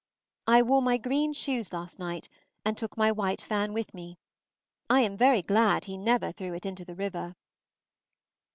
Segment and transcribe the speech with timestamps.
[0.47, 2.27] I wore my green shoes last night,
[2.65, 4.17] and took my white fan with me;
[4.89, 7.35] I am very glad he never threw it into the river.